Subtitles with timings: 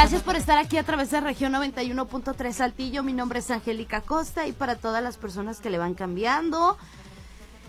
[0.00, 3.02] Gracias por estar aquí a través de región 91.3 Saltillo.
[3.02, 6.78] Mi nombre es Angélica Costa y para todas las personas que le van cambiando,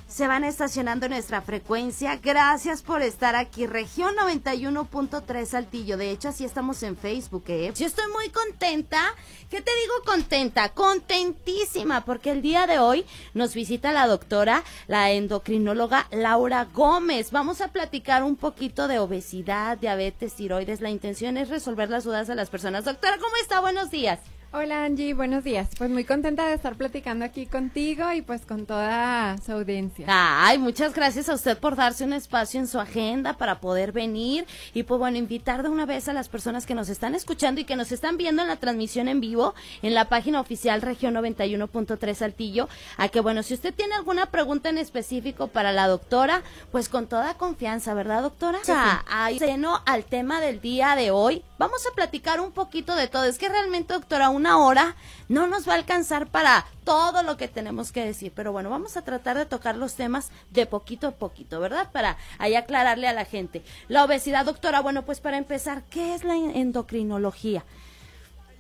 [0.10, 2.18] se van estacionando en nuestra frecuencia.
[2.18, 5.98] Gracias por estar aquí, región 91.3 Saltillo.
[5.98, 7.44] De hecho, así estamos en Facebook.
[7.48, 7.72] ¿eh?
[7.76, 9.14] Yo estoy muy contenta.
[9.52, 10.70] ¿Qué te digo contenta?
[10.70, 13.06] Contentísima, porque el día de hoy
[13.36, 17.30] nos visita la doctora, la endocrinóloga Laura Gómez.
[17.32, 20.82] Vamos a platicar un poquito de obesidad, diabetes, tiroides.
[20.82, 22.84] La intención es resolver las dudas de las personas.
[22.84, 23.60] Doctora, ¿cómo está?
[23.60, 24.20] Buenos días.
[24.52, 25.70] Hola Angie, buenos días.
[25.78, 30.08] Pues muy contenta de estar platicando aquí contigo y pues con toda su audiencia.
[30.10, 34.48] Ay, muchas gracias a usted por darse un espacio en su agenda para poder venir
[34.74, 37.66] y pues bueno, invitar de una vez a las personas que nos están escuchando y
[37.66, 42.16] que nos están viendo en la transmisión en vivo en la página oficial región 91.3
[42.16, 46.90] Saltillo a que bueno, si usted tiene alguna pregunta en específico para la doctora, pues
[46.90, 48.58] con toda confianza, ¿verdad doctora?
[48.64, 51.44] O sea, ahí seno al tema del día de hoy.
[51.60, 53.26] Vamos a platicar un poquito de todo.
[53.26, 54.96] Es que realmente doctora, una hora
[55.28, 58.32] no nos va a alcanzar para todo lo que tenemos que decir.
[58.36, 61.92] Pero bueno, vamos a tratar de tocar los temas de poquito a poquito, ¿verdad?
[61.92, 63.62] Para ahí aclararle a la gente.
[63.88, 67.64] La obesidad, doctora, bueno, pues para empezar, ¿qué es la endocrinología?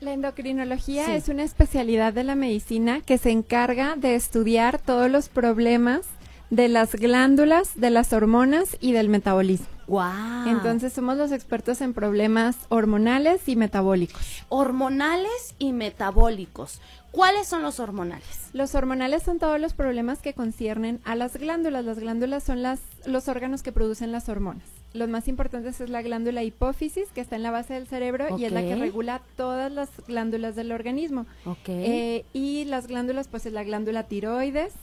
[0.01, 5.27] La endocrinología es una especialidad de la medicina que se encarga de estudiar todos los
[5.27, 6.05] problemas
[6.49, 9.67] de las glándulas, de las hormonas y del metabolismo.
[9.87, 10.47] Wow.
[10.47, 14.43] Entonces somos los expertos en problemas hormonales y metabólicos.
[14.49, 16.79] Hormonales y metabólicos.
[17.11, 18.49] ¿Cuáles son los hormonales?
[18.53, 21.85] Los hormonales son todos los problemas que conciernen a las glándulas.
[21.85, 24.63] Las glándulas son las, los órganos que producen las hormonas.
[24.93, 28.45] Los más importantes es la glándula hipófisis, que está en la base del cerebro y
[28.45, 31.25] es la que regula todas las glándulas del organismo.
[31.45, 31.85] Okay.
[31.85, 34.73] Eh, y las glándulas, pues es la glándula tiroides,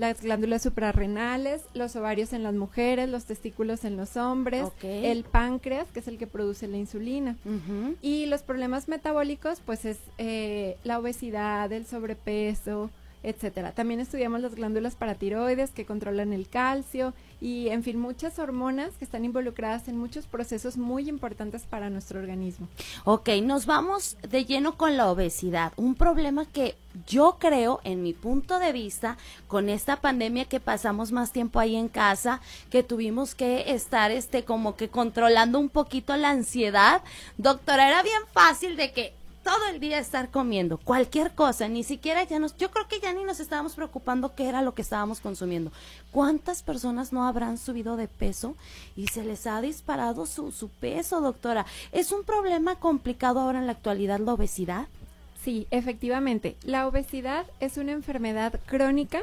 [0.00, 5.88] las glándulas suprarrenales, los ovarios en las mujeres, los testículos en los hombres, el páncreas,
[5.92, 7.36] que es el que produce la insulina.
[8.00, 12.88] Y los problemas metabólicos, pues es eh, la obesidad, el sobrepeso,
[13.22, 13.72] etcétera.
[13.72, 19.04] También estudiamos las glándulas paratiroides que controlan el calcio y, en fin, muchas hormonas que
[19.04, 22.68] están involucradas en muchos procesos muy importantes para nuestro organismo.
[23.04, 26.76] Ok, nos vamos de lleno con la obesidad, un problema que
[27.06, 29.16] yo creo, en mi punto de vista,
[29.46, 34.44] con esta pandemia que pasamos más tiempo ahí en casa, que tuvimos que estar, este,
[34.44, 37.02] como que controlando un poquito la ansiedad,
[37.38, 39.14] doctora, era bien fácil de que
[39.50, 43.12] todo el día estar comiendo cualquier cosa, ni siquiera ya nos, yo creo que ya
[43.12, 45.72] ni nos estábamos preocupando qué era lo que estábamos consumiendo.
[46.12, 48.54] ¿Cuántas personas no habrán subido de peso
[48.94, 51.66] y se les ha disparado su, su peso, doctora?
[51.90, 54.86] ¿Es un problema complicado ahora en la actualidad la obesidad?
[55.42, 56.56] Sí, efectivamente.
[56.62, 59.22] La obesidad es una enfermedad crónica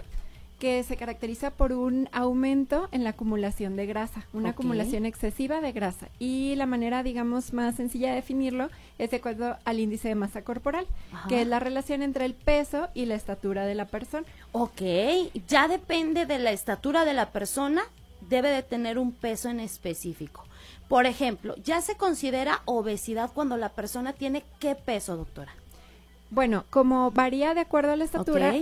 [0.60, 5.72] que se caracteriza por un aumento en la acumulación de grasa, una acumulación excesiva de
[5.72, 6.10] grasa.
[6.18, 10.42] Y la manera, digamos, más sencilla de definirlo es de acuerdo al índice de masa
[10.42, 10.88] corporal,
[11.30, 14.26] que es la relación entre el peso y la estatura de la persona.
[14.52, 14.82] Ok,
[15.48, 17.84] ya depende de la estatura de la persona,
[18.28, 20.44] debe de tener un peso en específico.
[20.88, 25.54] Por ejemplo, ya se considera obesidad cuando la persona tiene qué peso, doctora.
[26.30, 28.54] Bueno, como varía de acuerdo a la estatura,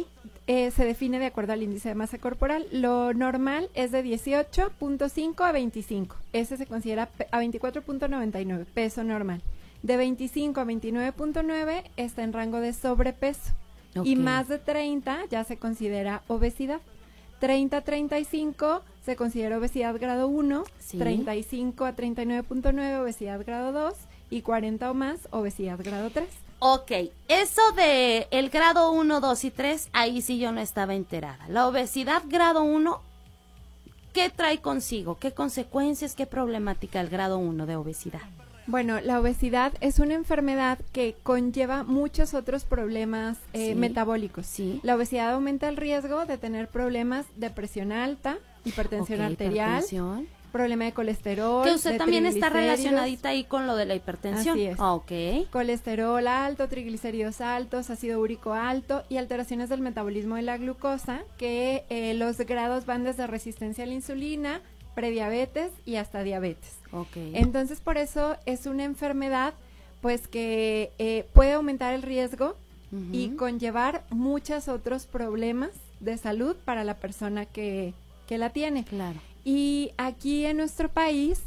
[0.47, 2.67] eh, se define de acuerdo al índice de masa corporal.
[2.71, 6.15] Lo normal es de 18.5 a 25.
[6.33, 9.41] Ese se considera a 24.99, peso normal.
[9.81, 13.53] De 25 a 29.9 está en rango de sobrepeso.
[14.03, 16.81] Y más de 30 ya se considera obesidad.
[17.39, 20.63] 30 a 35 se considera obesidad grado 1,
[20.97, 23.93] 35 a 39.9 obesidad grado 2
[24.29, 26.44] y 40 o más obesidad grado 3.
[26.67, 26.91] Ok,
[27.27, 31.45] eso de el grado 1, 2 y 3, ahí sí yo no estaba enterada.
[31.47, 33.01] La obesidad grado 1,
[34.13, 35.19] ¿qué trae consigo?
[35.19, 38.23] ¿Qué consecuencias, qué problemática el grado 1 de obesidad?
[38.65, 44.47] Bueno, la obesidad es una enfermedad que conlleva muchos otros problemas eh, metabólicos.
[44.47, 44.79] Sí.
[44.81, 49.83] La obesidad aumenta el riesgo de tener problemas de presión alta, hipertensión arterial,
[50.55, 51.65] problema de colesterol.
[51.65, 54.57] Que usted también está relacionadita ahí con lo de la hipertensión.
[54.57, 54.79] Así es.
[54.79, 55.49] Ok.
[55.51, 61.83] Colesterol alto, triglicéridos altos, ácido úrico alto y alteraciones del metabolismo de la glucosa, que
[61.89, 64.61] eh, los grados van desde resistencia a la insulina,
[64.93, 66.79] prediabetes y hasta diabetes.
[66.93, 67.17] Ok.
[67.33, 69.55] Entonces, por eso es una enfermedad
[69.99, 72.55] pues que eh, puede aumentar el riesgo
[73.11, 77.93] y conllevar muchos otros problemas de salud para la persona que,
[78.25, 78.85] que la tiene.
[78.85, 79.19] Claro.
[79.45, 81.39] Y aquí en nuestro país,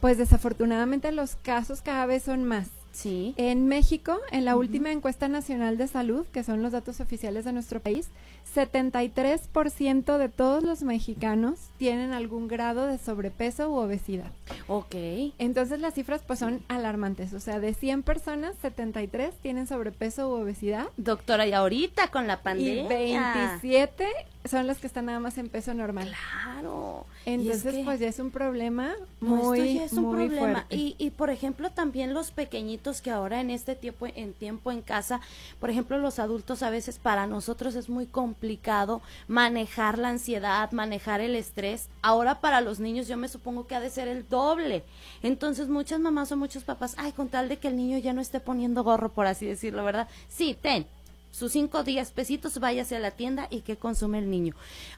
[0.00, 2.68] pues desafortunadamente los casos cada vez son más.
[2.92, 3.34] Sí.
[3.36, 7.52] En México, en la última encuesta nacional de salud, que son los datos oficiales de
[7.52, 8.08] nuestro país,
[8.54, 14.30] 73% de todos los mexicanos tienen algún grado de sobrepeso u obesidad.
[14.66, 14.94] Ok.
[15.38, 20.40] Entonces las cifras pues son alarmantes, o sea, de 100 personas, 73 tienen sobrepeso u
[20.40, 20.86] obesidad.
[20.96, 22.84] Doctora, y ahorita con la pandemia.
[22.84, 24.06] Y 27
[24.48, 26.12] son los que están nada más en peso normal.
[26.42, 27.06] Claro.
[27.24, 30.66] Entonces, pues ya es un problema muy, esto ya es un problema.
[30.70, 34.82] Y, y por ejemplo, también los pequeñitos que ahora en este tiempo, en tiempo en
[34.82, 35.20] casa,
[35.58, 41.20] por ejemplo, los adultos a veces para nosotros es muy complicado manejar la ansiedad, manejar
[41.20, 41.88] el estrés.
[42.02, 44.84] Ahora para los niños yo me supongo que ha de ser el doble.
[45.22, 48.20] Entonces, muchas mamás o muchos papás, ay, con tal de que el niño ya no
[48.20, 50.08] esté poniendo gorro, por así decirlo, ¿verdad?
[50.28, 50.86] Sí, ten,
[51.36, 54.54] sus cinco días pesitos, váyase a la tienda y que consume el niño.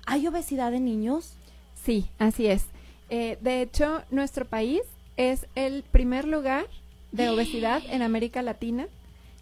[0.07, 1.33] ¿Hay obesidad en niños?
[1.83, 2.67] Sí, así es.
[3.11, 4.83] Eh, de hecho, nuestro país
[5.17, 6.67] es el primer lugar
[7.11, 8.87] de obesidad en América Latina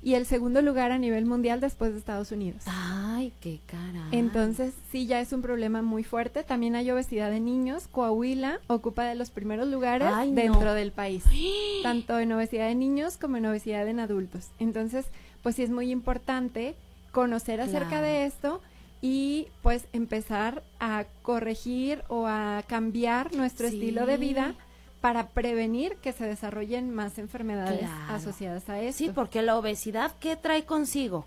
[0.02, 2.62] y el segundo lugar a nivel mundial después de Estados Unidos.
[2.64, 4.08] Ay, qué cara.
[4.12, 6.44] Entonces, sí, ya es un problema muy fuerte.
[6.44, 7.88] También hay obesidad en niños.
[7.88, 11.24] Coahuila ocupa de los primeros lugares dentro del país,
[11.82, 14.48] tanto en obesidad de niños como en obesidad en adultos.
[14.58, 15.04] Entonces,
[15.42, 16.74] pues sí es muy importante
[17.16, 18.60] conocer acerca de esto
[19.00, 24.54] y pues empezar a corregir o a cambiar nuestro estilo de vida
[25.00, 28.98] para prevenir que se desarrollen más enfermedades asociadas a eso.
[28.98, 31.24] Sí, porque la obesidad, ¿qué trae consigo?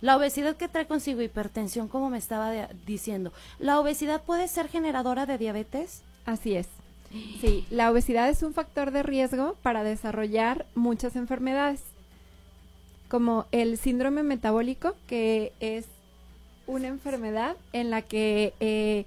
[0.00, 2.50] La obesidad que trae consigo hipertensión, como me estaba
[2.84, 6.02] diciendo, ¿la obesidad puede ser generadora de diabetes?
[6.26, 6.66] Así es.
[7.40, 11.84] Sí, la obesidad es un factor de riesgo para desarrollar muchas enfermedades,
[13.08, 15.86] como el síndrome metabólico, que es
[16.66, 19.06] una enfermedad en la que eh,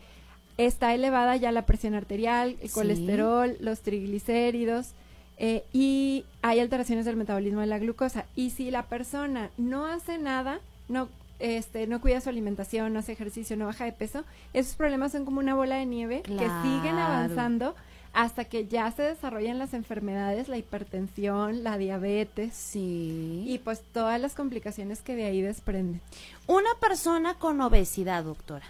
[0.57, 4.89] está elevada ya la presión arterial, el colesterol, los triglicéridos
[5.37, 8.25] eh, y hay alteraciones del metabolismo de la glucosa.
[8.35, 11.07] Y si la persona no hace nada, no
[11.39, 15.25] este, no cuida su alimentación, no hace ejercicio, no baja de peso, esos problemas son
[15.25, 17.75] como una bola de nieve que siguen avanzando
[18.13, 22.53] hasta que ya se desarrollan las enfermedades, la hipertensión, la diabetes.
[22.53, 23.43] Sí.
[23.47, 26.01] Y pues todas las complicaciones que de ahí desprenden.
[26.47, 28.65] Una persona con obesidad, doctora.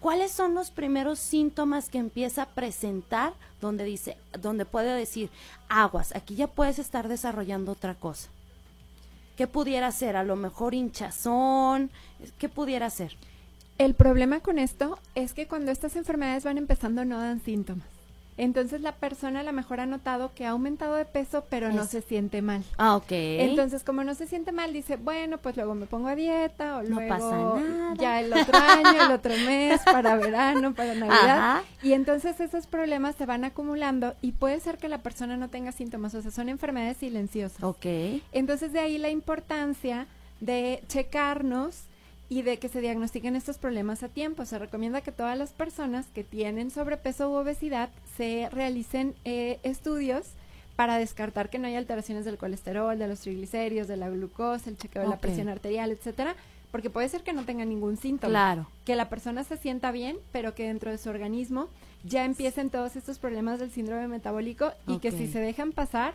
[0.00, 5.30] ¿Cuáles son los primeros síntomas que empieza a presentar donde dice, donde puede decir,
[5.68, 8.28] aguas, aquí ya puedes estar desarrollando otra cosa?
[9.36, 10.16] ¿Qué pudiera ser?
[10.16, 11.90] A lo mejor hinchazón,
[12.38, 13.16] ¿qué pudiera ser?
[13.78, 17.91] El problema con esto es que cuando estas enfermedades van empezando no dan síntomas.
[18.36, 21.84] Entonces la persona a lo mejor ha notado que ha aumentado de peso, pero no
[21.84, 22.64] se siente mal.
[22.78, 23.10] Ah, ok.
[23.10, 26.82] Entonces, como no se siente mal, dice, bueno, pues luego me pongo a dieta o
[26.82, 27.94] no luego pasa nada.
[27.98, 31.62] ya el otro año, el otro mes, para verano, para Navidad.
[31.82, 35.72] Y entonces esos problemas se van acumulando y puede ser que la persona no tenga
[35.72, 37.62] síntomas, o sea, son enfermedades silenciosas.
[37.62, 37.86] Ok.
[38.32, 40.06] Entonces de ahí la importancia
[40.40, 41.84] de checarnos
[42.32, 44.46] y de que se diagnostiquen estos problemas a tiempo.
[44.46, 50.28] Se recomienda que todas las personas que tienen sobrepeso u obesidad se realicen eh, estudios
[50.74, 54.78] para descartar que no haya alteraciones del colesterol, de los triglicéridos, de la glucosa, el
[54.78, 56.34] chequeo de la presión arterial, etcétera,
[56.70, 58.30] porque puede ser que no tenga ningún síntoma.
[58.30, 58.66] Claro.
[58.86, 61.68] Que la persona se sienta bien, pero que dentro de su organismo
[62.02, 66.14] ya empiecen todos estos problemas del síndrome metabólico y que si se dejan pasar,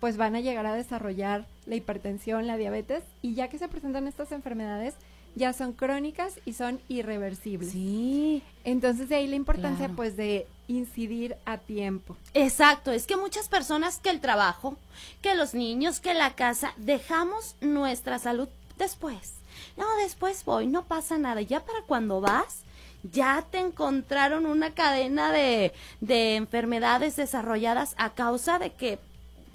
[0.00, 4.06] pues van a llegar a desarrollar la hipertensión, la diabetes y ya que se presentan
[4.06, 4.94] estas enfermedades,
[5.36, 7.70] ya son crónicas y son irreversibles.
[7.70, 8.42] Sí.
[8.64, 12.16] Entonces de ahí la importancia pues de incidir a tiempo.
[12.34, 14.76] Exacto, es que muchas personas que el trabajo,
[15.20, 19.34] que los niños, que la casa, dejamos nuestra salud después.
[19.76, 21.42] No, después voy, no pasa nada.
[21.42, 22.62] Ya para cuando vas,
[23.02, 28.98] ya te encontraron una cadena de, de enfermedades desarrolladas a causa de que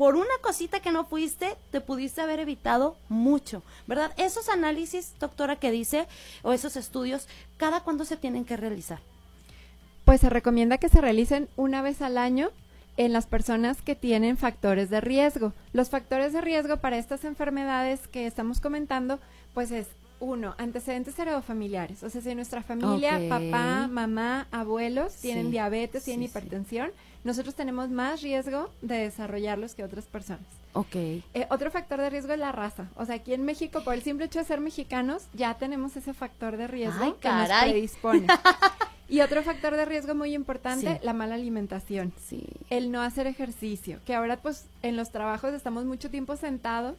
[0.01, 4.12] por una cosita que no fuiste, te pudiste haber evitado mucho, ¿verdad?
[4.17, 6.08] Esos análisis, doctora, que dice,
[6.41, 7.27] o esos estudios,
[7.58, 8.98] ¿cada cuándo se tienen que realizar?
[10.03, 12.50] Pues se recomienda que se realicen una vez al año
[12.98, 15.53] en las personas que tienen factores de riesgo.
[15.72, 19.20] Los factores de riesgo para estas enfermedades que estamos comentando,
[19.53, 19.86] pues es
[20.20, 22.01] uno, antecedentes heredofamiliares.
[22.01, 26.91] O sea, si nuestra familia, papá, mamá, abuelos tienen diabetes, tienen hipertensión,
[27.23, 30.45] nosotros tenemos más riesgo de desarrollarlos que otras personas.
[30.73, 30.95] Ok.
[30.95, 32.89] Eh, otro factor de riesgo es la raza.
[32.95, 36.13] O sea, aquí en México, por el simple hecho de ser mexicanos, ya tenemos ese
[36.13, 38.27] factor de riesgo que nos predispone.
[39.09, 42.13] y otro factor de riesgo muy importante, la mala alimentación.
[42.27, 42.43] Sí.
[42.69, 43.99] El no hacer ejercicio.
[44.05, 46.95] Que ahora, pues, en los trabajos estamos mucho tiempo sentados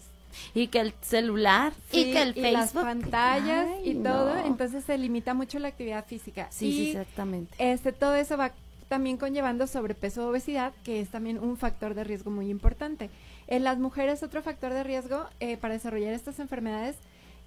[0.55, 2.49] Y que el celular, y que el Facebook.
[2.49, 6.47] Y las pantallas y todo, entonces se limita mucho la actividad física.
[6.51, 7.55] Sí, sí, exactamente.
[7.59, 8.53] Este, todo eso va
[8.93, 13.09] también conllevando sobrepeso o obesidad, que es también un factor de riesgo muy importante.
[13.47, 16.97] En las mujeres, otro factor de riesgo eh, para desarrollar estas enfermedades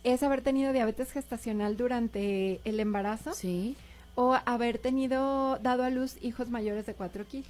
[0.03, 3.35] es haber tenido diabetes gestacional durante el embarazo.
[3.35, 3.75] Sí.
[4.15, 7.47] O haber tenido, dado a luz hijos mayores de 4 kilos.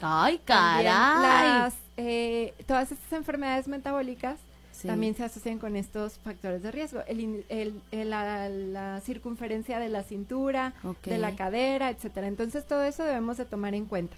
[0.00, 1.72] ¡Ay, caray!
[1.96, 4.40] Eh, todas estas enfermedades metabólicas
[4.84, 7.00] también se asocian con estos factores de riesgo.
[7.06, 7.44] El,
[7.92, 12.26] la, circunferencia de la cintura, de la cadera, etcétera.
[12.26, 14.16] Entonces todo eso debemos de tomar en cuenta.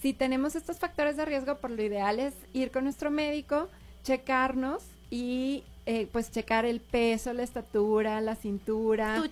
[0.00, 3.68] Si tenemos estos factores de riesgo, por lo ideal es ir con nuestro médico,
[4.02, 9.22] checarnos y eh, pues checar el peso, la estatura, la cintura,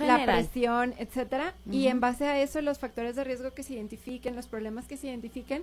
[0.00, 4.36] la presión, etcétera, y en base a eso los factores de riesgo que se identifiquen,
[4.36, 5.62] los problemas que se identifiquen,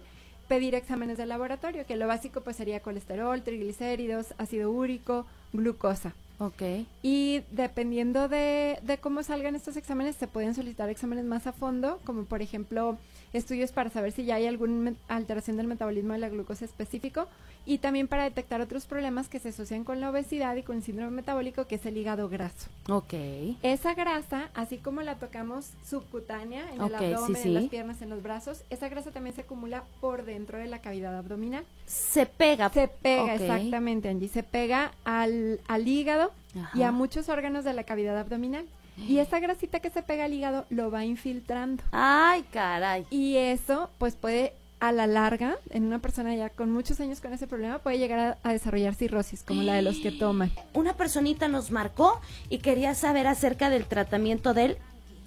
[0.50, 6.14] pedir exámenes de laboratorio, que lo básico pues sería colesterol, triglicéridos, ácido úrico, glucosa.
[6.40, 6.62] Ok.
[7.04, 12.00] Y dependiendo de, de cómo salgan estos exámenes, se pueden solicitar exámenes más a fondo,
[12.06, 12.98] como por ejemplo
[13.34, 17.28] estudios para saber si ya hay alguna alteración del metabolismo de la glucosa específico
[17.66, 20.84] y también para detectar otros problemas que se asocian con la obesidad y con el
[20.84, 22.68] síndrome metabólico, que es el hígado graso.
[22.90, 23.14] Ok.
[23.62, 28.24] Esa grasa, así como la tocamos subcutánea en el abdomen, en las piernas, en los
[28.24, 31.64] brazos, esa grasa también se acumula por dentro de la cavidad abdominal.
[31.86, 32.70] Se pega.
[32.70, 34.30] Se pega, exactamente, Angie.
[34.30, 36.29] Se pega al, al hígado
[36.74, 38.66] y a muchos órganos de la cavidad abdominal.
[38.98, 41.84] Y esa grasita que se pega al hígado lo va infiltrando.
[41.92, 43.06] Ay, caray.
[43.10, 47.34] Y eso, pues puede a la larga, en una persona ya con muchos años con
[47.34, 50.52] ese problema, puede llegar a, desarrollar cirrosis, como la de los que toman.
[50.74, 52.20] Una personita nos marcó
[52.50, 54.78] y quería saber acerca del tratamiento del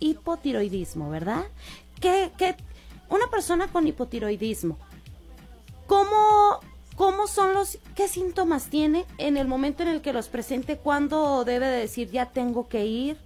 [0.00, 1.44] hipotiroidismo, ¿verdad?
[2.00, 2.56] ¿Qué, qué,
[3.10, 4.78] una persona con hipotiroidismo,
[5.86, 6.60] ¿cómo,
[6.96, 10.76] ¿cómo son los, qué síntomas tiene en el momento en el que los presente?
[10.76, 13.16] ¿Cuándo debe decir ya tengo que ir?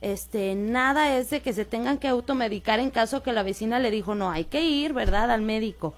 [0.00, 3.90] este, nada es de que se tengan que automedicar en caso que la vecina le
[3.90, 5.94] dijo, no, hay que ir, ¿verdad?, al médico.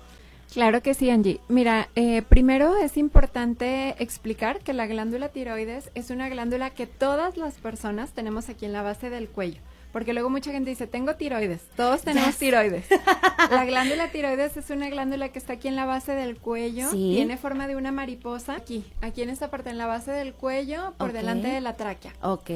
[0.52, 1.40] Claro que sí, Angie.
[1.48, 7.36] Mira, eh, primero es importante explicar que la glándula tiroides es una glándula que todas
[7.36, 9.60] las personas tenemos aquí en la base del cuello.
[9.92, 11.62] Porque luego mucha gente dice, tengo tiroides.
[11.76, 12.86] Todos tenemos tiroides.
[13.50, 16.90] la glándula tiroides es una glándula que está aquí en la base del cuello.
[16.90, 18.56] Tiene forma de una mariposa.
[18.56, 22.12] Aquí, aquí en esta parte, en la base del cuello, por delante de la tráquea.
[22.22, 22.50] Ok.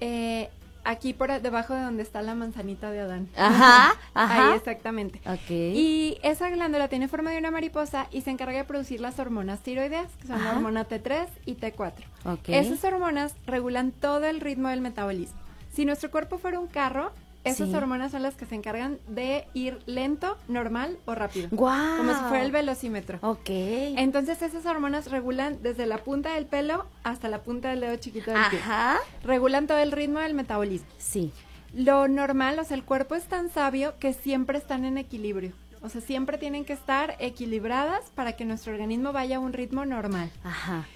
[0.00, 0.50] Eh,
[0.84, 3.28] aquí por debajo de donde está la manzanita de Adán.
[3.36, 4.48] Ajá, ajá.
[4.50, 5.20] Ahí exactamente.
[5.48, 9.60] Y esa glándula tiene forma de una mariposa y se encarga de producir las hormonas
[9.60, 11.92] tiroideas, que son la hormona T3 y T4.
[12.24, 12.54] Okay.
[12.54, 15.43] Esas hormonas regulan todo el ritmo del metabolismo.
[15.74, 17.12] Si nuestro cuerpo fuera un carro,
[17.44, 21.48] esas hormonas son las que se encargan de ir lento, normal o rápido.
[21.50, 21.98] Wow.
[21.98, 23.18] Como si fuera el velocímetro.
[23.20, 23.50] Ok.
[23.50, 28.30] Entonces esas hormonas regulan desde la punta del pelo hasta la punta del dedo chiquito
[28.30, 28.60] del pie.
[28.60, 28.98] Ajá.
[29.24, 30.86] Regulan todo el ritmo del metabolismo.
[30.96, 31.32] Sí.
[31.74, 35.52] Lo normal, o sea, el cuerpo es tan sabio que siempre están en equilibrio.
[35.82, 39.84] O sea, siempre tienen que estar equilibradas para que nuestro organismo vaya a un ritmo
[39.84, 40.30] normal.
[40.44, 40.86] Ajá.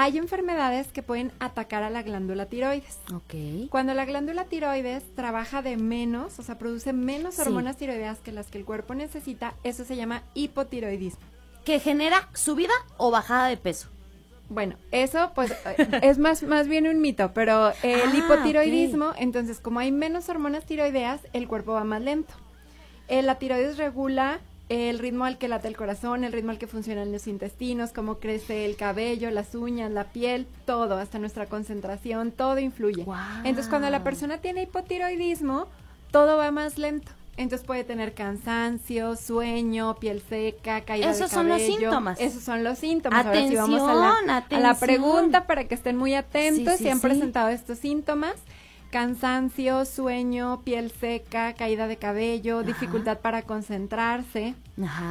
[0.00, 3.00] Hay enfermedades que pueden atacar a la glándula tiroides.
[3.12, 3.68] Ok.
[3.68, 8.46] Cuando la glándula tiroides trabaja de menos, o sea, produce menos hormonas tiroideas que las
[8.46, 11.26] que el cuerpo necesita, eso se llama hipotiroidismo.
[11.64, 13.88] ¿Que genera subida o bajada de peso?
[14.48, 15.52] Bueno, eso pues
[16.02, 20.64] es más, más bien un mito, pero el ah, hipotiroidismo, entonces como hay menos hormonas
[20.64, 22.34] tiroideas, el cuerpo va más lento.
[23.08, 26.66] Eh, la tiroides regula el ritmo al que late el corazón, el ritmo al que
[26.66, 32.32] funcionan los intestinos, cómo crece el cabello, las uñas, la piel, todo, hasta nuestra concentración,
[32.32, 33.06] todo influye.
[33.44, 35.68] Entonces, cuando la persona tiene hipotiroidismo,
[36.10, 37.12] todo va más lento.
[37.38, 41.38] Entonces puede tener cansancio, sueño, piel seca, caída Esos de cabello.
[41.38, 42.20] son los síntomas.
[42.20, 43.26] Esos son los síntomas.
[43.26, 46.78] Atención, vamos a la, pregunta para que estén muy atentos.
[46.78, 48.34] si han presentado estos síntomas
[48.90, 54.54] cansancio, sueño, piel seca, caída de cabello, dificultad para concentrarse,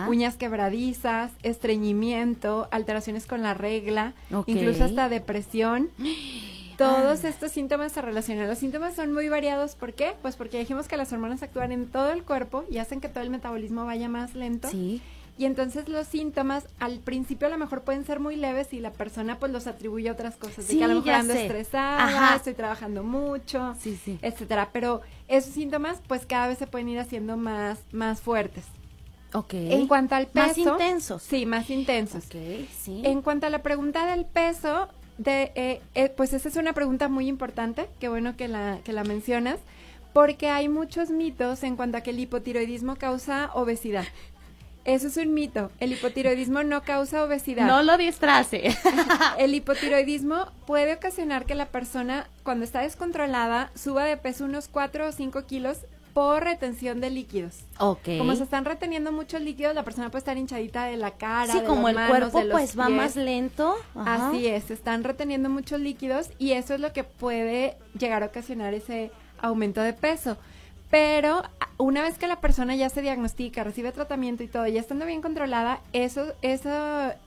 [0.07, 4.13] uñas quebradizas, estreñimiento, alteraciones con la regla,
[4.45, 5.89] incluso hasta depresión.
[6.77, 8.47] Todos estos síntomas se relacionan.
[8.47, 9.73] Los síntomas son muy variados.
[9.73, 10.13] ¿Por qué?
[10.21, 13.23] Pues porque dijimos que las hormonas actúan en todo el cuerpo y hacen que todo
[13.23, 14.69] el metabolismo vaya más lento.
[14.69, 15.01] Sí.
[15.37, 18.91] Y entonces los síntomas al principio a lo mejor pueden ser muy leves y la
[18.91, 20.67] persona pues los atribuye a otras cosas.
[20.67, 24.17] de que a lo mejor ando estresada, estoy trabajando mucho, sí, sí.
[24.21, 24.69] etcétera.
[24.73, 28.65] Pero esos síntomas pues cada vez se pueden ir haciendo más, más fuertes.
[29.33, 29.53] Ok.
[29.53, 30.47] En cuanto al peso.
[30.47, 31.21] Más intensos.
[31.21, 32.25] Sí, más intensos.
[32.25, 33.01] Ok, sí.
[33.03, 37.09] En cuanto a la pregunta del peso, de, eh, eh, pues esa es una pregunta
[37.09, 39.59] muy importante, qué bueno que la, que la mencionas,
[40.13, 44.05] porque hay muchos mitos en cuanto a que el hipotiroidismo causa obesidad.
[44.87, 45.69] Eso es un mito.
[45.81, 47.67] El hipotiroidismo no causa obesidad.
[47.67, 48.73] No lo distrace.
[49.37, 55.09] el hipotiroidismo puede ocasionar que la persona, cuando está descontrolada, suba de peso unos 4
[55.09, 55.79] o 5 kilos
[56.13, 57.65] por retención de líquidos.
[57.79, 58.17] Ok.
[58.17, 61.51] Como se están reteniendo muchos líquidos, la persona puede estar hinchadita de la cara.
[61.51, 63.75] Sí, de como las el manos, cuerpo de los pues va más lento.
[63.93, 64.29] Ajá.
[64.29, 68.27] Así es, se están reteniendo muchos líquidos y eso es lo que puede llegar a
[68.27, 70.37] ocasionar ese aumento de peso.
[70.89, 71.43] Pero
[71.77, 75.21] una vez que la persona ya se diagnostica, recibe tratamiento y todo, ya estando bien
[75.21, 76.69] controlada, eso, ese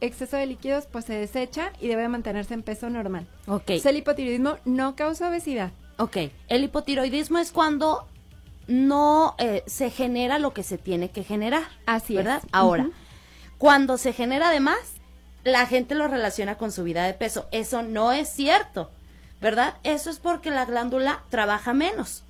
[0.00, 3.26] exceso de líquidos pues se desecha y debe mantenerse en peso normal.
[3.46, 3.60] Ok.
[3.60, 5.70] Entonces, el hipotiroidismo no causa obesidad.
[5.98, 6.16] Ok,
[6.48, 8.06] el hipotiroidismo es cuando
[8.66, 11.64] no eh, se genera lo que se tiene que generar.
[11.86, 12.24] Así es.
[12.24, 12.42] ¿Verdad?
[12.52, 12.92] Ahora, Ujú.
[13.58, 14.78] cuando se genera de más,
[15.44, 17.46] la gente lo relaciona con subida de peso.
[17.52, 18.90] Eso no es cierto,
[19.40, 19.74] ¿verdad?
[19.82, 22.24] Eso es porque la glándula trabaja menos.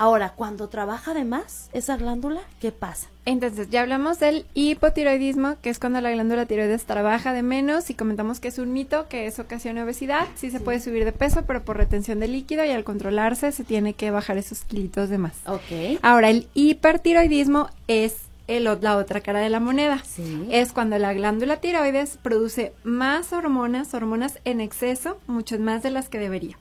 [0.00, 3.08] Ahora, cuando trabaja de más esa glándula, ¿qué pasa?
[3.26, 7.94] Entonces, ya hablamos del hipotiroidismo, que es cuando la glándula tiroides trabaja de menos y
[7.94, 10.26] comentamos que es un mito, que eso ocasiona obesidad.
[10.36, 13.62] Sí se puede subir de peso, pero por retención de líquido y al controlarse se
[13.62, 15.34] tiene que bajar esos kilitos de más.
[15.44, 16.00] Ok.
[16.00, 18.16] Ahora, el hipertiroidismo es
[18.46, 20.02] el, la otra cara de la moneda.
[20.02, 20.48] Sí.
[20.50, 26.08] Es cuando la glándula tiroides produce más hormonas, hormonas en exceso, muchas más de las
[26.08, 26.56] que debería.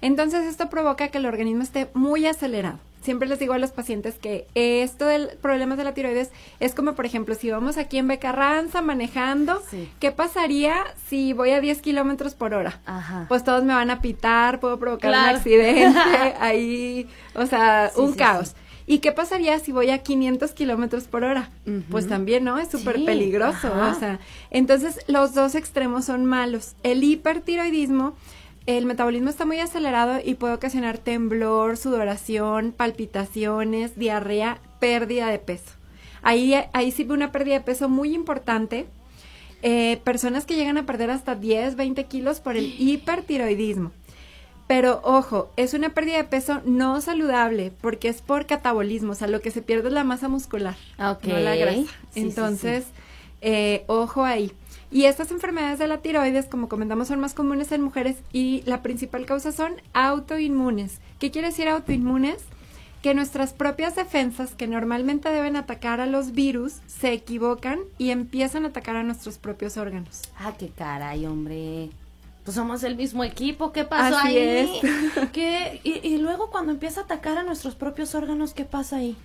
[0.00, 2.78] Entonces esto provoca que el organismo esté muy acelerado.
[3.02, 6.94] Siempre les digo a los pacientes que esto del problemas de la tiroides es como,
[6.94, 9.90] por ejemplo, si vamos aquí en Becarranza manejando, Sí.
[10.00, 10.74] ¿qué pasaría
[11.08, 12.80] si voy a 10 kilómetros por hora?
[12.84, 13.24] Ajá.
[13.28, 15.30] Pues todos me van a pitar, puedo provocar Claro.
[15.30, 15.94] un accidente,
[16.40, 18.54] ahí, o sea, Sí, un sí, caos.
[18.86, 21.48] ¿Y qué pasaría si voy a 500 kilómetros por hora?
[21.90, 22.58] Pues también, ¿no?
[22.58, 23.68] Es súper Sí, peligroso.
[23.68, 23.92] ajá.
[23.96, 24.18] O sea,
[24.50, 26.74] entonces los dos extremos son malos.
[26.82, 28.14] El hipertiroidismo,
[28.66, 35.72] el metabolismo está muy acelerado y puede ocasionar temblor, sudoración, palpitaciones, diarrea, pérdida de peso.
[36.22, 38.86] Ahí, ahí sí ve una pérdida de peso muy importante.
[39.62, 43.92] Eh, personas que llegan a perder hasta 10, 20 kilos por el hipertiroidismo.
[44.66, 49.26] Pero ojo, es una pérdida de peso no saludable porque es por catabolismo, o sea,
[49.26, 51.76] lo que se pierde es la masa muscular, no la grasa.
[51.76, 52.84] Sí, sí, Entonces,
[53.40, 54.52] eh, ojo ahí.
[54.92, 58.82] Y estas enfermedades de la tiroides, como comentamos, son más comunes en mujeres y la
[58.82, 60.98] principal causa son autoinmunes.
[61.18, 62.38] ¿Qué quiere decir autoinmunes?
[63.02, 68.64] Que nuestras propias defensas, que normalmente deben atacar a los virus, se equivocan y empiezan
[68.64, 70.22] a atacar a nuestros propios órganos.
[70.38, 71.90] Ah, qué caray, hombre.
[72.44, 74.80] Pues somos el mismo equipo, ¿qué pasó Así ahí?
[74.82, 75.30] es.
[75.32, 75.80] ¿Qué?
[75.84, 79.16] Y, y luego cuando empieza a atacar a nuestros propios órganos, ¿qué pasa ahí?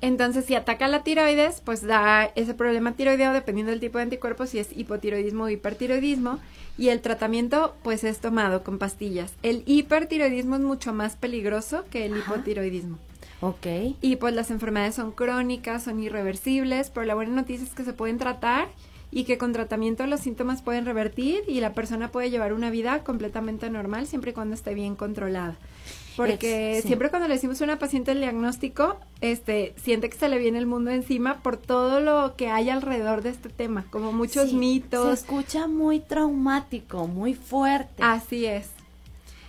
[0.00, 4.50] Entonces, si ataca la tiroides, pues da ese problema tiroideo dependiendo del tipo de anticuerpos,
[4.50, 6.38] si es hipotiroidismo o hipertiroidismo.
[6.78, 9.32] Y el tratamiento, pues es tomado con pastillas.
[9.42, 12.34] El hipertiroidismo es mucho más peligroso que el Ajá.
[12.34, 12.98] hipotiroidismo.
[13.40, 13.66] Ok.
[14.00, 17.92] Y pues las enfermedades son crónicas, son irreversibles, pero la buena noticia es que se
[17.92, 18.68] pueden tratar
[19.10, 23.04] y que con tratamiento los síntomas pueden revertir y la persona puede llevar una vida
[23.04, 25.56] completamente normal siempre y cuando esté bien controlada.
[26.16, 26.88] Porque sí.
[26.88, 30.58] siempre cuando le decimos a una paciente el diagnóstico, este, siente que se le viene
[30.58, 34.50] el mundo encima por todo lo que hay alrededor de este tema, como muchos Sí,
[34.50, 35.20] Se mitos.
[35.20, 38.02] escucha muy traumático, muy fuerte.
[38.02, 38.68] Así es.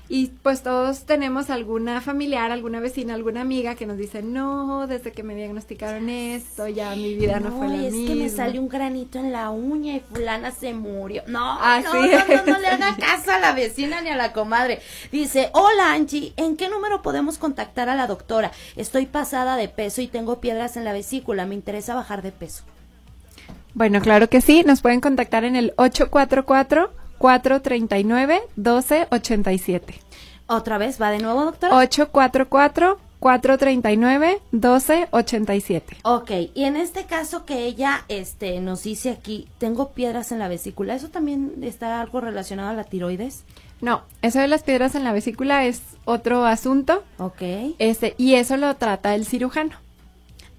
[0.10, 5.12] Y pues todos tenemos alguna familiar, alguna vecina, alguna amiga que nos dice, no, desde
[5.12, 8.08] que me diagnosticaron esto, ya mi vida no, fue la es misma.
[8.08, 11.24] que me salió un granito en la uña y fulana se murió.
[11.28, 14.32] No, Así no, no, no, no le haga caso a la vecina ni a la
[14.32, 14.80] comadre.
[15.12, 18.52] Dice, hola Angie, ¿en qué número podemos contactar a la doctora?
[18.78, 22.64] Estoy pasada de peso y tengo piedras en la vesícula, me interesa bajar de peso.
[23.74, 25.74] Bueno, claro que sí, nos pueden contactar en el
[27.20, 29.82] 844-439-1287.
[30.48, 31.76] Otra vez, va de nuevo, doctora.
[33.22, 35.82] 844-439-1287.
[36.04, 40.48] Ok, y en este caso que ella este, nos dice aquí, tengo piedras en la
[40.48, 43.44] vesícula, ¿eso también está algo relacionado a la tiroides?
[43.82, 47.42] No, eso de las piedras en la vesícula es otro asunto, Ok.
[47.78, 49.74] este, y eso lo trata el cirujano.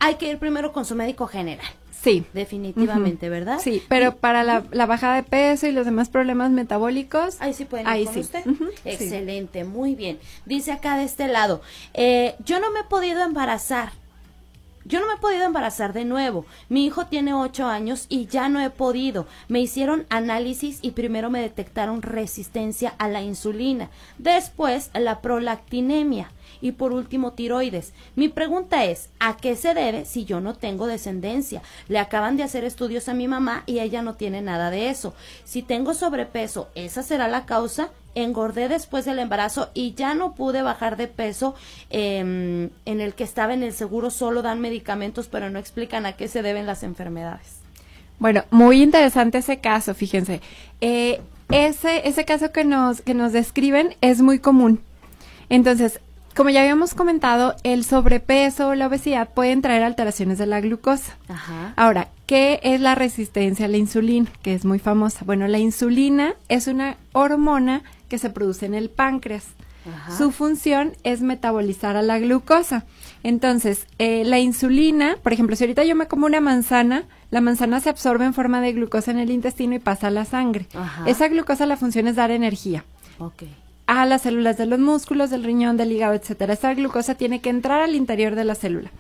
[0.01, 1.67] Hay que ir primero con su médico general,
[2.01, 2.25] Sí.
[2.33, 3.29] definitivamente.
[3.29, 3.59] ¿verdad?
[3.63, 7.65] Sí, pero para la, la bajada de peso y los demás problemas metabólicos, Ahí sí
[7.65, 8.21] pueden ir Ahí con sí.
[8.21, 8.45] usted.
[8.85, 10.19] Excelente, muy bien.
[10.47, 11.61] Dice acá de este lado,
[11.95, 13.93] eh, yo no me he podido embarazar.
[14.85, 16.47] Yo no me he podido embarazar de nuevo.
[16.71, 19.27] Mi hijo tiene ocho años y ya no he podido.
[19.49, 23.91] Me hicieron análisis y primero me detectaron resistencia a la insulina.
[24.17, 26.31] Después la prolactinemia.
[26.61, 27.93] Y por último, tiroides.
[28.17, 31.63] Mi pregunta es, ¿a qué se debe si yo no tengo descendencia?
[31.89, 35.15] Le acaban de hacer estudios a mi mamá y ella no tiene nada de eso.
[35.45, 37.91] Si tengo sobrepeso, ¿esa será la causa?
[38.15, 41.55] Engordé después del embarazo y ya no pude bajar de peso
[41.91, 44.11] em, en el que estaba en el seguro.
[44.11, 47.59] Solo dan medicamentos, pero no explican a qué se deben las enfermedades.
[48.19, 50.41] Bueno, muy interesante ese caso, fíjense.
[50.81, 54.81] Eh, ese, ese caso que nos, que nos describen es muy común.
[55.49, 56.01] Entonces,
[56.39, 61.17] como ya habíamos comentado, el sobrepeso o la obesidad pueden traer alteraciones de la glucosa.
[61.27, 61.73] Ajá.
[61.75, 64.31] Ahora, ¿qué es la resistencia a la insulina?
[64.41, 65.25] Que es muy famosa.
[65.25, 69.47] Bueno, la insulina es una hormona que se produce en el páncreas.
[70.17, 72.85] Su función es metabolizar a la glucosa.
[73.25, 77.81] Entonces, eh, la insulina, por ejemplo, si ahorita yo me como una manzana, la manzana
[77.81, 80.69] se absorbe en forma de glucosa en el intestino y pasa a la sangre.
[81.05, 82.85] Esa glucosa la función es dar energía.
[83.89, 86.53] A las células de los músculos, del riñón, del hígado, etcétera.
[86.53, 88.91] Esa glucosa tiene que entrar al interior de la célula.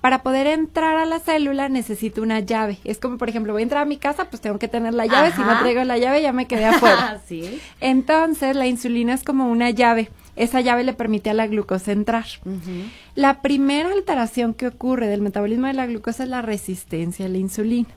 [0.00, 2.78] Para poder entrar a la célula necesito una llave.
[2.84, 5.04] Es como, por ejemplo, voy a entrar a mi casa, pues tengo que tener la
[5.04, 5.32] llave.
[5.32, 7.20] Si no traigo la llave, ya me quedé afuera.
[7.80, 12.26] Entonces, la insulina es como una llave esa llave le permite a la glucosa entrar.
[13.14, 17.38] La primera alteración que ocurre del metabolismo de la glucosa es la resistencia a la
[17.38, 17.88] insulina.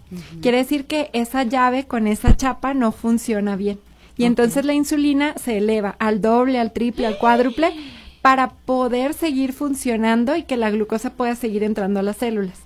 [0.41, 3.79] Quiere decir que esa llave con esa chapa no funciona bien.
[4.19, 7.73] Y entonces la insulina se eleva al doble, al triple, al cuádruple
[8.21, 12.59] para poder seguir funcionando y que la glucosa pueda seguir entrando a las células.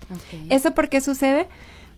[0.50, 1.46] ¿Eso por qué sucede?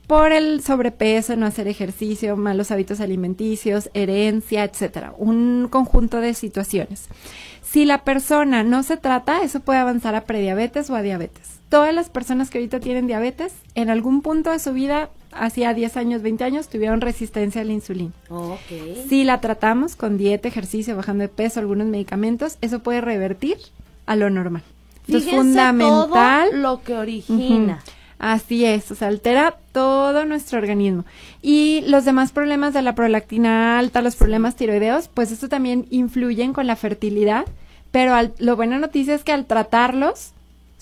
[0.08, 5.14] Por el sobrepeso, no hacer ejercicio, malos hábitos alimenticios, herencia, etcétera.
[5.18, 7.08] Un conjunto de situaciones.
[7.64, 11.62] Si la persona no se trata, eso puede avanzar a prediabetes o a diabetes.
[11.70, 15.98] Todas las personas que ahorita tienen diabetes, en algún punto de su vida, hacía 10
[15.98, 18.12] años, 20 años, tuvieron resistencia a la insulina.
[19.08, 23.58] Si la tratamos con dieta, ejercicio, bajando de peso, algunos medicamentos, eso puede revertir
[24.06, 24.64] a lo normal.
[25.08, 27.84] es fundamental lo que origina.
[28.18, 31.04] Así es, o sea, altera todo nuestro organismo.
[31.42, 36.54] Y los demás problemas de la prolactina alta, los problemas tiroideos, pues eso también influyen
[36.54, 37.46] con la fertilidad
[37.96, 40.34] pero lo buena noticia es que al tratarlos,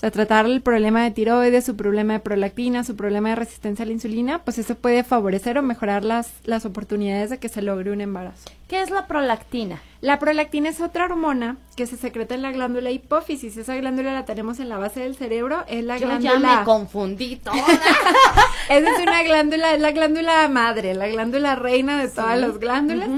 [0.04, 3.86] sea, tratar el problema de tiroides, su problema de prolactina, su problema de resistencia a
[3.86, 7.92] la insulina, pues eso puede favorecer o mejorar las, las oportunidades de que se logre
[7.92, 8.50] un embarazo.
[8.68, 9.82] ¿Qué es la prolactina?
[10.02, 13.56] La prolactina es otra hormona que se secreta en la glándula hipófisis.
[13.56, 15.64] Esa glándula la tenemos en la base del cerebro.
[15.68, 16.34] Es la Yo glándula.
[16.34, 17.56] Ya me confundí toda.
[18.70, 23.10] Esa es una glándula, es la glándula madre, la glándula reina de todas las glándulas.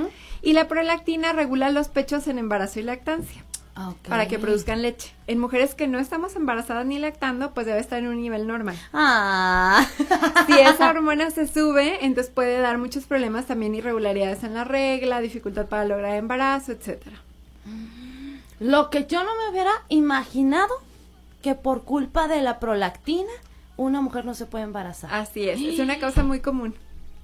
[0.44, 3.44] Y la prolactina regula los pechos en embarazo y lactancia
[4.08, 5.14] para que produzcan leche.
[5.28, 8.78] En mujeres que no estamos embarazadas ni lactando, pues debe estar en un nivel normal.
[8.94, 9.86] Ah.
[10.48, 15.20] Si esa hormona se sube, entonces puede dar muchos problemas, también irregularidades en la regla,
[15.20, 17.18] dificultad para lograr embarazo, etcétera.
[18.60, 20.74] Lo que yo no me hubiera imaginado
[21.42, 23.32] que por culpa de la prolactina
[23.78, 25.14] una mujer no se puede embarazar.
[25.14, 26.76] Así es, es una causa muy común.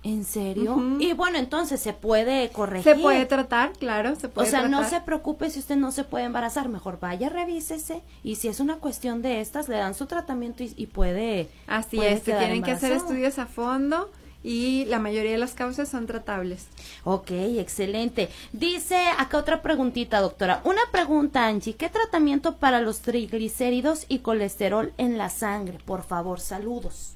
[0.03, 0.97] ¿En serio?
[0.99, 2.95] Y bueno, entonces se puede corregir.
[2.95, 6.03] Se puede tratar, claro, se puede O sea, no se preocupe si usted no se
[6.03, 10.07] puede embarazar, mejor vaya, revísese y si es una cuestión de estas, le dan su
[10.07, 11.49] tratamiento y, puede.
[11.67, 14.09] Así es, tienen que hacer estudios a fondo
[14.43, 16.67] y la mayoría de las causas son tratables.
[17.03, 18.29] Ok, excelente.
[18.53, 20.61] Dice acá otra preguntita, doctora.
[20.63, 21.75] Una pregunta, Angie.
[21.75, 25.77] ¿Qué tratamiento para los triglicéridos y colesterol en la sangre?
[25.85, 27.13] Por favor, saludos.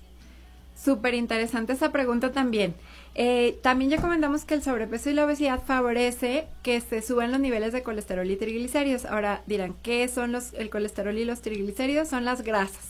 [0.75, 2.75] Súper interesante esa pregunta también.
[3.15, 7.39] Eh, también ya comentamos que el sobrepeso y la obesidad favorece que se suban los
[7.39, 9.05] niveles de colesterol y triglicéridos.
[9.05, 12.09] Ahora dirán, ¿qué son los, el colesterol y los triglicéridos?
[12.09, 12.89] Son las grasas.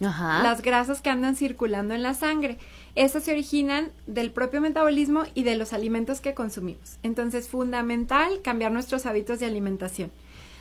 [0.00, 0.42] Ajá.
[0.42, 2.58] Las grasas que andan circulando en la sangre.
[2.94, 6.98] Esas se originan del propio metabolismo y de los alimentos que consumimos.
[7.02, 10.12] Entonces, fundamental cambiar nuestros hábitos de alimentación.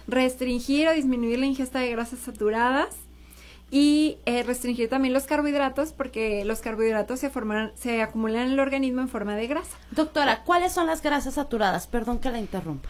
[0.07, 2.95] Restringir o disminuir la ingesta de grasas saturadas
[3.71, 8.59] y eh, restringir también los carbohidratos porque los carbohidratos se forman, se acumulan en el
[8.59, 9.77] organismo en forma de grasa.
[9.91, 11.87] Doctora, ¿cuáles son las grasas saturadas?
[11.87, 12.89] Perdón que la interrumpa.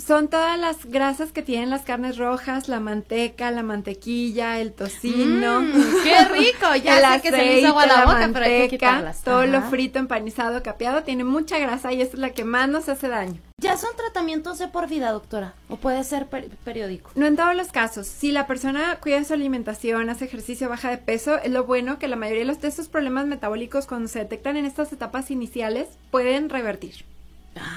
[0.00, 5.60] Son todas las grasas que tienen las carnes rojas, la manteca, la mantequilla, el tocino.
[5.60, 6.66] Mm, ¡Qué rico!
[6.82, 9.22] Ya sé que se me hizo agua la, boca, pero hay que quitarlas.
[9.22, 12.88] Todo lo frito, empanizado, capeado, tiene mucha grasa y esa es la que más nos
[12.88, 13.40] hace daño.
[13.58, 15.54] ¿Ya son tratamientos de por vida, doctora?
[15.68, 16.28] ¿O puede ser
[16.64, 17.10] periódico?
[17.14, 18.06] No en todos los casos.
[18.06, 22.08] Si la persona cuida su alimentación, hace ejercicio, baja de peso, es lo bueno que
[22.08, 25.88] la mayoría de, los, de estos problemas metabólicos cuando se detectan en estas etapas iniciales
[26.10, 27.04] pueden revertir.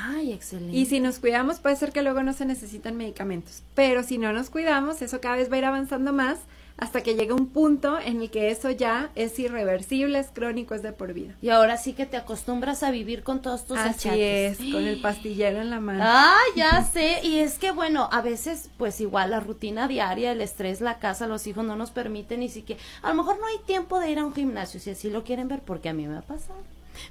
[0.05, 0.75] Ay, excelente.
[0.75, 3.63] Y si nos cuidamos, puede ser que luego no se necesitan medicamentos.
[3.73, 6.39] Pero si no nos cuidamos, eso cada vez va a ir avanzando más
[6.77, 10.81] hasta que llegue un punto en el que eso ya es irreversible, es crónico, es
[10.81, 11.35] de por vida.
[11.41, 14.99] Y ahora sí que te acostumbras a vivir con todos tus Así es, con el
[15.01, 16.03] pastillero en la mano.
[16.03, 17.19] Ah, ya sé.
[17.23, 21.27] Y es que bueno, a veces pues igual la rutina diaria, el estrés, la casa,
[21.27, 24.19] los hijos no nos permiten ni siquiera, a lo mejor no hay tiempo de ir
[24.19, 26.59] a un gimnasio si así lo quieren ver porque a mí me ha pasado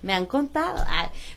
[0.03, 0.85] me han contado.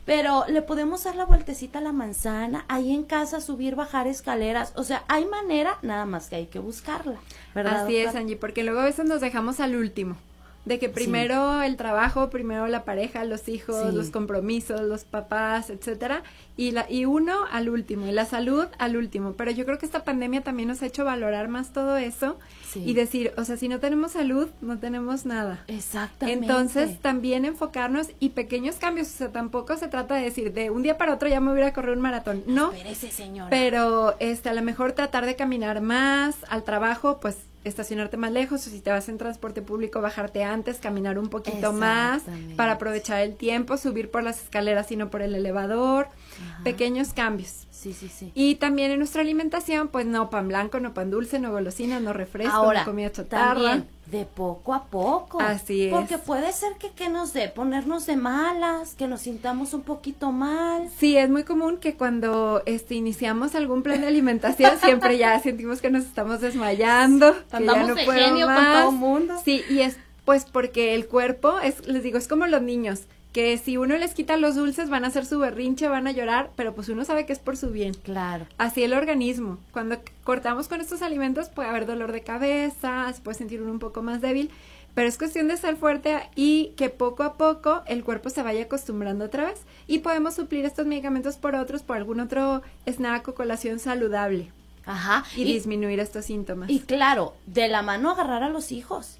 [0.05, 4.73] pero le podemos dar la vueltecita a la manzana, ahí en casa subir, bajar escaleras.
[4.75, 7.17] O sea, hay manera, nada más que hay que buscarla.
[7.53, 10.17] ¿verdad, Así es, Angie, porque luego a veces nos dejamos al último.
[10.65, 16.23] De que primero el trabajo, primero la pareja, los hijos, los compromisos, los papás, etcétera,
[16.57, 19.33] y la y uno al último y la salud al último.
[19.33, 22.37] Pero yo creo que esta pandemia también nos ha hecho valorar más todo eso
[22.73, 25.63] y decir, o sea, si no tenemos salud, no tenemos nada.
[25.67, 26.45] Exactamente.
[26.45, 30.83] Entonces, también enfocarnos y pequeños cambios, o sea, tampoco se trata de decir de un
[30.83, 32.71] día para otro ya me voy a correr un maratón, no.
[32.71, 33.49] Espérese, señora.
[33.49, 38.65] Pero este a lo mejor tratar de caminar más al trabajo, pues estacionarte más lejos
[38.65, 42.23] o si te vas en transporte público bajarte antes, caminar un poquito más
[42.55, 46.07] para aprovechar el tiempo, subir por las escaleras y no por el elevador,
[46.63, 47.64] pequeños cambios.
[47.75, 48.31] Sí, sí, sí.
[48.33, 52.13] Y también en nuestra alimentación, pues no pan blanco, no pan dulce, no golosinas, no
[52.13, 53.83] refresco, no comida chatarra.
[54.05, 55.39] de poco a poco.
[55.41, 55.93] Así es.
[55.93, 60.31] Porque puede ser que, que nos dé ponernos de malas, que nos sintamos un poquito
[60.31, 60.89] mal.
[60.97, 65.81] Sí, es muy común que cuando este iniciamos algún plan de alimentación siempre ya sentimos
[65.81, 69.35] que nos estamos desmayando, Andamos no de genio con todo el mundo.
[69.43, 73.03] Sí, y es pues porque el cuerpo es les digo, es como los niños
[73.35, 76.51] que si uno les quita los dulces van a hacer su berrinche, van a llorar,
[76.55, 77.93] pero pues uno sabe que es por su bien.
[77.93, 78.47] Claro.
[78.57, 79.57] Así el organismo.
[79.73, 83.79] Cuando cortamos con estos alimentos puede haber dolor de cabeza, se puede sentir uno un
[83.79, 84.51] poco más débil,
[84.93, 88.63] pero es cuestión de ser fuerte y que poco a poco el cuerpo se vaya
[88.63, 93.35] acostumbrando otra vez y podemos suplir estos medicamentos por otros, por algún otro snack o
[93.35, 94.53] colación saludable.
[94.85, 95.25] Ajá.
[95.35, 96.69] Y, disminuir estos síntomas.
[96.69, 99.19] Y claro, de la mano agarrar a los hijos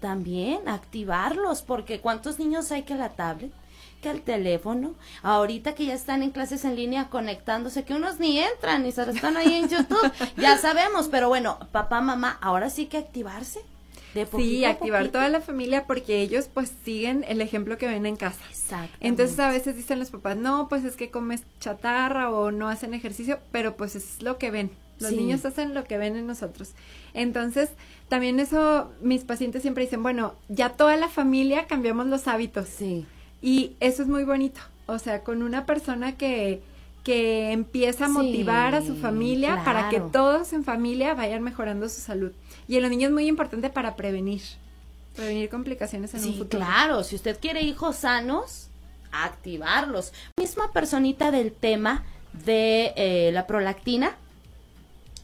[0.00, 3.52] también activarlos, porque ¿cuántos niños hay que la tablet?
[4.00, 8.38] que el teléfono, ahorita que ya están en clases en línea conectándose, que unos ni
[8.38, 12.86] entran ni se están ahí en YouTube, ya sabemos, pero bueno, papá, mamá, ahora sí
[12.86, 13.60] que activarse.
[14.14, 18.16] De sí, activar toda la familia porque ellos pues siguen el ejemplo que ven en
[18.16, 18.42] casa.
[18.48, 18.96] Exacto.
[19.00, 22.94] Entonces a veces dicen los papás, no, pues es que comes chatarra o no hacen
[22.94, 24.70] ejercicio, pero pues es lo que ven.
[24.98, 26.72] Los niños hacen lo que ven en nosotros.
[27.12, 27.70] Entonces,
[28.08, 32.68] también eso, mis pacientes siempre dicen, bueno, ya toda la familia cambiamos los hábitos.
[32.68, 33.06] Sí.
[33.42, 34.60] Y eso es muy bonito.
[34.86, 36.62] O sea, con una persona que,
[37.04, 42.00] que empieza a motivar a su familia para que todos en familia vayan mejorando su
[42.00, 42.32] salud.
[42.68, 44.42] Y en los niños es muy importante para prevenir,
[45.14, 46.64] prevenir complicaciones en un futuro.
[46.64, 48.70] Claro, si usted quiere hijos sanos,
[49.12, 50.12] activarlos.
[50.38, 52.04] Misma personita del tema
[52.44, 54.16] de eh, la prolactina,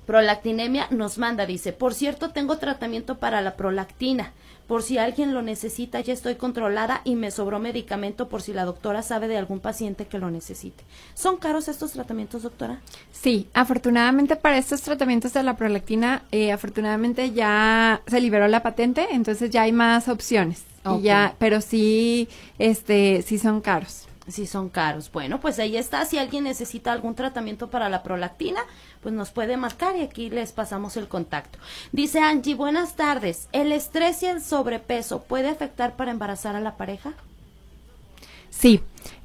[0.06, 4.32] Prolactinemia nos manda, dice, por cierto, tengo tratamiento para la prolactina.
[4.66, 8.64] Por si alguien lo necesita, ya estoy controlada y me sobró medicamento por si la
[8.64, 10.84] doctora sabe de algún paciente que lo necesite.
[11.14, 12.80] ¿Son caros estos tratamientos, doctora?
[13.10, 19.08] Sí, afortunadamente para estos tratamientos de la prolactina, eh, afortunadamente ya se liberó la patente,
[19.12, 20.64] entonces ya hay más opciones.
[21.00, 24.06] ya, pero sí, este, sí son caros.
[24.28, 25.10] Sí son caros.
[25.10, 26.04] Bueno, pues ahí está.
[26.04, 28.60] Si alguien necesita algún tratamiento para la prolactina,
[29.02, 31.58] pues nos puede marcar y aquí les pasamos el contacto.
[31.90, 33.48] Dice Angie, buenas tardes.
[33.52, 37.14] ¿El estrés y el sobrepeso puede afectar para embarazar a la pareja?
[38.50, 38.80] Sí,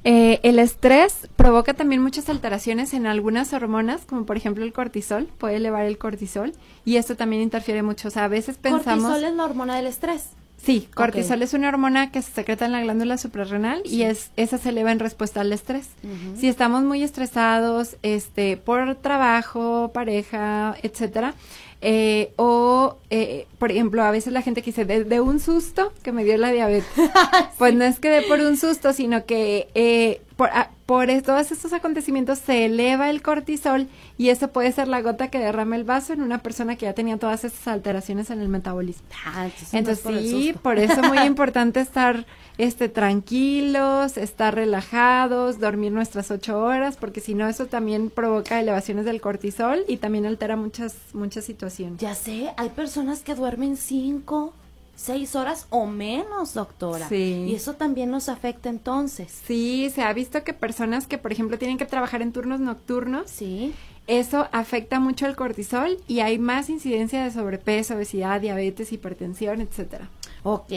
[0.06, 5.26] eh, el estrés provoca también muchas alteraciones en algunas hormonas, como por ejemplo el cortisol,
[5.38, 6.54] puede elevar el cortisol
[6.86, 8.08] y esto también interfiere mucho.
[8.08, 9.04] O sea, a veces pensamos...
[9.04, 10.30] Cortisol es la hormona del estrés.
[10.62, 14.58] Sí, cortisol es una hormona que se secreta en la glándula suprarrenal y es esa
[14.58, 15.90] se eleva en respuesta al estrés.
[16.38, 21.36] Si estamos muy estresados, este, por trabajo, pareja, etcétera,
[21.82, 26.12] eh, o, eh, por ejemplo, a veces la gente que dice, de, un susto que
[26.12, 26.88] me dio la diabetes.
[27.58, 31.52] Pues no es que de por un susto, sino que eh, por, ah, por todos
[31.52, 35.84] estos acontecimientos se eleva el cortisol y eso puede ser la gota que derrama el
[35.84, 39.06] vaso en una persona que ya tenía todas esas alteraciones en el metabolismo.
[39.26, 42.26] Ah, entonces, sí, por eso es muy importante estar
[42.58, 49.06] este, tranquilos, estar relajados, dormir nuestras ocho horas, porque si no eso también provoca elevaciones
[49.06, 52.00] del cortisol y también altera muchas, muchas situaciones.
[52.00, 54.54] Ya sé, hay personas que duermen cinco,
[54.98, 57.08] seis horas o menos, doctora.
[57.08, 57.46] Sí.
[57.48, 59.32] Y eso también nos afecta entonces.
[59.46, 63.30] Sí, se ha visto que personas que, por ejemplo, tienen que trabajar en turnos nocturnos,
[63.30, 63.74] sí.
[64.08, 70.10] eso afecta mucho el cortisol y hay más incidencia de sobrepeso, obesidad, diabetes, hipertensión, etcétera.
[70.44, 70.72] Ok,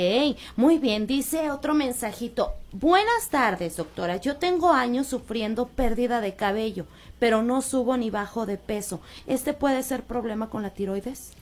[0.57, 2.53] muy bien, dice otro mensajito.
[2.73, 4.17] Buenas tardes, doctora.
[4.17, 6.87] Yo tengo años sufriendo pérdida de cabello,
[7.19, 9.01] pero no subo ni bajo de peso.
[9.27, 11.33] ¿Este puede ser problema con la tiroides?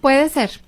[0.00, 0.60] Puede ser.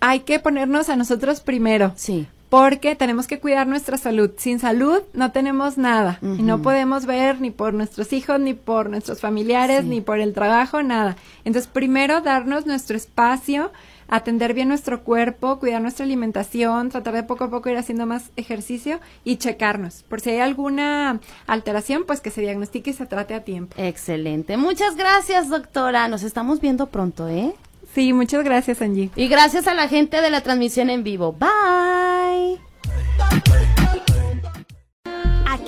[0.00, 1.92] hay que ponernos a nosotros primero.
[1.96, 2.26] Sí.
[2.50, 4.30] Porque tenemos que cuidar nuestra salud.
[4.38, 6.18] Sin salud no tenemos nada.
[6.22, 9.88] Y no podemos ver ni por nuestros hijos, ni por nuestros familiares, Sí.
[9.88, 11.16] ni por el trabajo, nada.
[11.44, 13.70] Entonces, primero darnos nuestro espacio,
[14.08, 18.30] atender bien nuestro cuerpo, cuidar nuestra alimentación, tratar de poco a poco ir haciendo más
[18.36, 20.02] ejercicio y checarnos.
[20.02, 23.74] Por si hay alguna alteración, pues que se diagnostique y se trate a tiempo.
[23.78, 24.56] Excelente.
[24.56, 26.08] Muchas gracias, doctora.
[26.08, 27.54] Nos estamos viendo pronto, ¿eh?
[27.94, 29.10] Sí, muchas gracias, Angie.
[29.16, 31.32] Y gracias a la gente de la transmisión en vivo.
[31.32, 32.58] Bye.